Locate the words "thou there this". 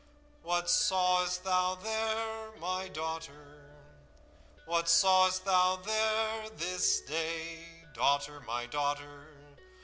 5.45-7.01